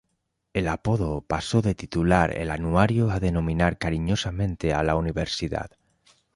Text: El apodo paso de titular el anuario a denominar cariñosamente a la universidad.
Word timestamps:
El 0.53 0.67
apodo 0.67 1.21
paso 1.21 1.61
de 1.61 1.75
titular 1.75 2.35
el 2.35 2.49
anuario 2.49 3.11
a 3.11 3.19
denominar 3.19 3.77
cariñosamente 3.77 4.73
a 4.73 4.81
la 4.81 4.95
universidad. 4.95 5.69